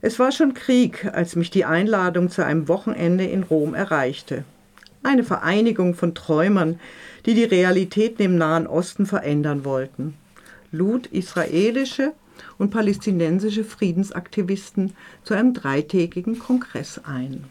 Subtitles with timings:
[0.00, 4.44] Es war schon Krieg, als mich die Einladung zu einem Wochenende in Rom erreichte.
[5.02, 6.78] Eine Vereinigung von Träumern,
[7.26, 10.14] die die Realitäten im Nahen Osten verändern wollten,
[10.70, 12.12] lud israelische
[12.58, 14.92] und palästinensische Friedensaktivisten
[15.24, 17.44] zu einem dreitägigen Kongress ein.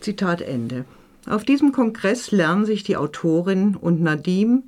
[0.00, 0.84] Zitat Ende.
[1.26, 4.64] Auf diesem Kongress lernen sich die Autorin und Nadim,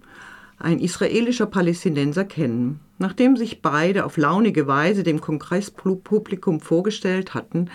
[0.58, 2.80] ein israelischer Palästinenser, kennen.
[3.02, 7.68] Nachdem sich beide auf launige Weise dem Kongresspublikum vorgestellt hatten,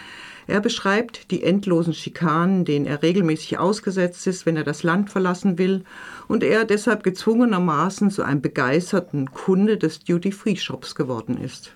[0.48, 5.58] er beschreibt die endlosen Schikanen, denen er regelmäßig ausgesetzt ist, wenn er das Land verlassen
[5.58, 5.84] will,
[6.30, 11.74] und er deshalb gezwungenermaßen zu einem begeisterten Kunde des Duty-Free-Shops geworden ist.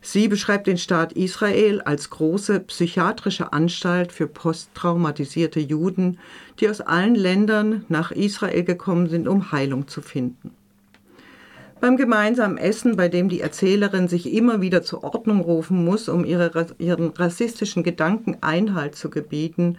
[0.00, 6.20] Sie beschreibt den Staat Israel als große psychiatrische Anstalt für posttraumatisierte Juden,
[6.60, 10.52] die aus allen Ländern nach Israel gekommen sind, um Heilung zu finden.
[11.82, 16.24] Beim gemeinsamen Essen, bei dem die Erzählerin sich immer wieder zur Ordnung rufen muss, um
[16.24, 19.78] ihre, ihren rassistischen Gedanken Einhalt zu gebieten,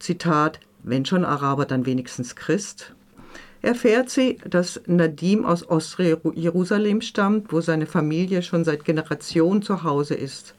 [0.00, 2.96] Zitat, wenn schon Araber, dann wenigstens Christ,
[3.62, 10.14] erfährt sie, dass Nadim aus Ostjerusalem stammt, wo seine Familie schon seit Generationen zu Hause
[10.14, 10.56] ist.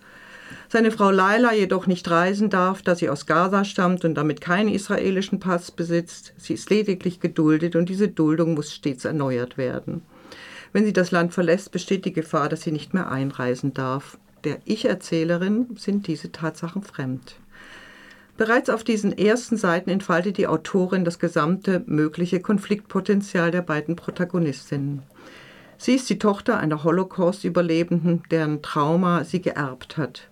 [0.69, 4.69] Seine Frau Laila jedoch nicht reisen darf, da sie aus Gaza stammt und damit keinen
[4.69, 6.33] israelischen Pass besitzt.
[6.37, 10.02] Sie ist lediglich geduldet und diese Duldung muss stets erneuert werden.
[10.75, 14.17] Wenn sie das Land verlässt, besteht die Gefahr, dass sie nicht mehr einreisen darf.
[14.43, 17.37] Der Ich-Erzählerin sind diese Tatsachen fremd.
[18.35, 25.03] Bereits auf diesen ersten Seiten entfaltet die Autorin das gesamte mögliche Konfliktpotenzial der beiden Protagonistinnen.
[25.77, 30.27] Sie ist die Tochter einer Holocaust-Überlebenden, deren Trauma sie geerbt hat.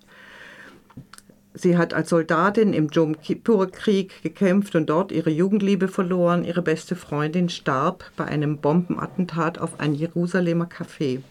[1.55, 6.43] Sie hat als Soldatin im Jom Kippur-Krieg gekämpft und dort ihre Jugendliebe verloren.
[6.43, 11.21] Ihre beste Freundin starb bei einem Bombenattentat auf ein Jerusalemer Café.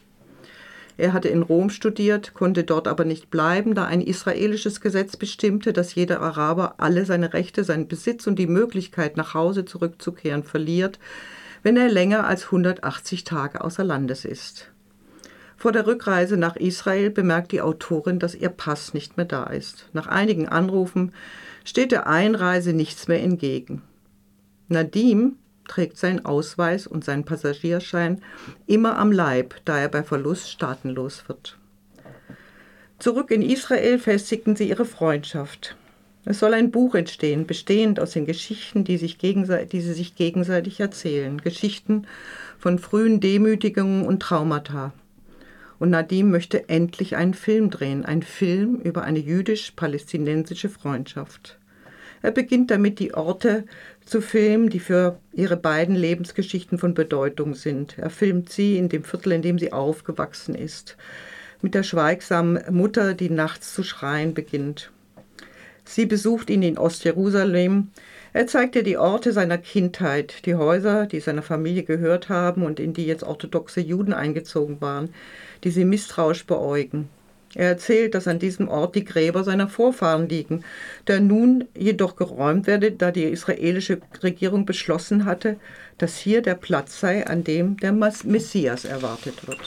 [0.97, 5.73] Er hatte in Rom studiert, konnte dort aber nicht bleiben, da ein israelisches Gesetz bestimmte,
[5.73, 11.01] dass jeder Araber alle seine Rechte, seinen Besitz und die Möglichkeit, nach Hause zurückzukehren, verliert,
[11.65, 14.71] wenn er länger als 180 Tage außer Landes ist.
[15.63, 19.89] Vor der Rückreise nach Israel bemerkt die Autorin, dass ihr Pass nicht mehr da ist.
[19.93, 21.13] Nach einigen Anrufen
[21.65, 23.81] steht der Einreise nichts mehr entgegen.
[24.67, 25.37] Nadim
[25.69, 28.23] trägt seinen Ausweis und seinen Passagierschein
[28.67, 31.57] immer am Leib, da er bei Verlust staatenlos wird.
[32.99, 35.77] Zurück in Israel festigten sie ihre Freundschaft.
[36.25, 40.81] Es soll ein Buch entstehen, bestehend aus den Geschichten, die, sich die sie sich gegenseitig
[40.81, 41.41] erzählen.
[41.41, 42.09] Geschichten
[42.59, 44.93] von frühen Demütigungen und Traumata.
[45.83, 51.59] Und Nadim möchte endlich einen Film drehen, einen Film über eine jüdisch-palästinensische Freundschaft.
[52.23, 53.65] Er beginnt damit, die Orte
[54.05, 57.99] zu filmen, die für ihre beiden Lebensgeschichten von Bedeutung sind.
[57.99, 60.97] Er filmt sie in dem Viertel, in dem sie aufgewachsen ist,
[61.63, 64.93] mit der schweigsamen Mutter, die nachts zu schreien beginnt.
[65.85, 67.89] Sie besucht ihn in Ostjerusalem.
[68.35, 72.81] Er zeigt ihr die Orte seiner Kindheit, die Häuser, die seiner Familie gehört haben und
[72.81, 75.11] in die jetzt orthodoxe Juden eingezogen waren
[75.65, 77.09] die sie misstrauisch beäugen.
[77.55, 80.65] Er erzählt, dass an diesem Ort die Gräber seiner Vorfahren liegen,
[81.07, 85.57] der nun jedoch geräumt werde, da die israelische Regierung beschlossen hatte,
[85.99, 89.61] dass hier der Platz sei, an dem der Messias erwartet wird.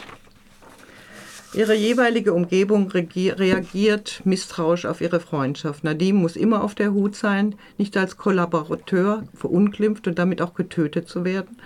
[1.55, 5.85] Ihre jeweilige Umgebung reagiert misstrauisch auf ihre Freundschaft.
[5.85, 11.07] Nadim muss immer auf der Hut sein, nicht als Kollaborateur verunglimpft und damit auch getötet
[11.07, 11.57] zu werden,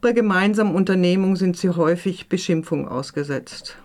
[0.00, 3.76] bei gemeinsamen Unternehmungen sind sie häufig Beschimpfung ausgesetzt.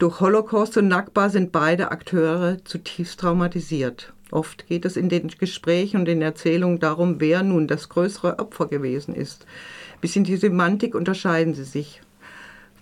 [0.00, 4.12] Durch Holocaust und Nakba sind beide Akteure zutiefst traumatisiert.
[4.32, 8.66] Oft geht es in den Gesprächen und den Erzählungen darum, wer nun das größere Opfer
[8.66, 9.46] gewesen ist.
[10.00, 12.00] Bis in die Semantik unterscheiden sie sich.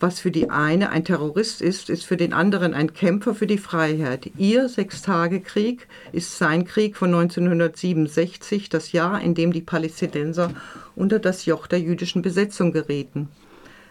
[0.03, 3.59] Was für die eine ein Terrorist ist, ist für den anderen ein Kämpfer für die
[3.59, 4.31] Freiheit.
[4.39, 10.53] Ihr Sechstagekrieg ist sein Krieg von 1967, das Jahr, in dem die Palästinenser
[10.97, 13.29] unter das Joch der jüdischen Besetzung gerieten.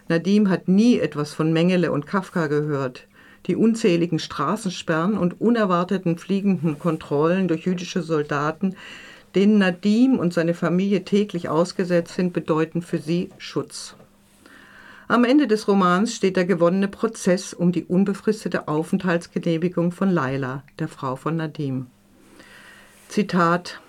[0.08, 3.06] Nadim hat nie etwas von Mengele und Kafka gehört.
[3.46, 8.74] Die unzähligen Straßensperren und unerwarteten fliegenden Kontrollen durch jüdische Soldaten,
[9.36, 13.94] denen Nadim und seine Familie täglich ausgesetzt sind, bedeuten für sie Schutz.
[15.10, 20.86] Am Ende des Romans steht der gewonnene Prozess um die unbefristete Aufenthaltsgenehmigung von Laila, der
[20.86, 21.88] Frau von Nadim.
[23.08, 23.80] Zitat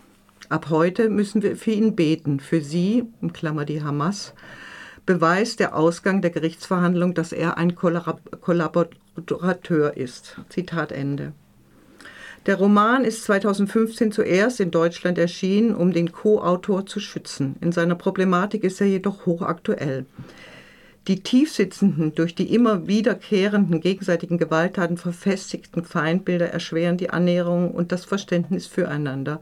[0.50, 2.40] Ab heute müssen wir für ihn beten.
[2.40, 4.34] Für sie, in Klammer die Hamas,
[5.06, 10.38] beweist der Ausgang der Gerichtsverhandlung, dass er ein Kollaborateur ist.
[10.50, 11.34] Zitat Ende.
[12.48, 17.58] Der Roman ist 2015 zuerst in Deutschland erschienen, um den Co-Autor zu schützen.
[17.62, 20.08] In seiner Problematik ist er jedoch hochaktuell.
[21.08, 28.06] Die tiefsitzenden, durch die immer wiederkehrenden gegenseitigen Gewalttaten verfestigten Feindbilder erschweren die Annäherung und das
[28.06, 29.40] Verständnis füreinander.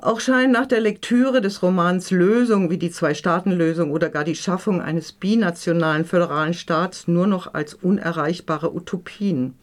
[0.00, 4.80] Auch scheinen nach der Lektüre des Romans Lösungen wie die Zwei-Staaten-Lösung oder gar die Schaffung
[4.80, 9.54] eines binationalen föderalen Staats nur noch als unerreichbare Utopien.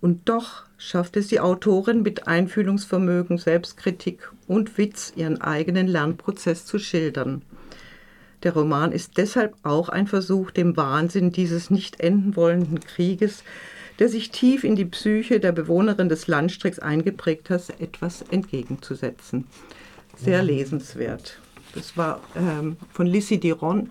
[0.00, 6.80] Und doch schafft es die Autorin mit Einfühlungsvermögen, Selbstkritik und Witz, ihren eigenen Lernprozess zu
[6.80, 7.42] schildern.
[8.42, 13.44] Der Roman ist deshalb auch ein Versuch, dem Wahnsinn dieses nicht enden wollenden Krieges,
[13.98, 19.46] der sich tief in die Psyche der Bewohnerin des Landstrichs eingeprägt hat, etwas entgegenzusetzen.
[20.16, 21.38] Sehr lesenswert.
[21.74, 23.88] Das war ähm, von Lissy Doron,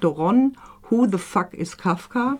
[0.89, 2.37] Who the Fuck is Kafka?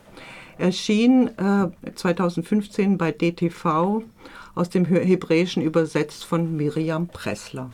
[0.58, 4.04] Erschien äh, 2015 bei DTV,
[4.54, 7.72] aus dem Hebräischen übersetzt von Miriam Pressler.